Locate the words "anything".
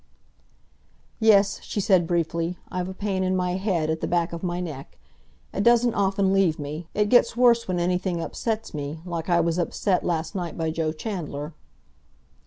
7.79-8.19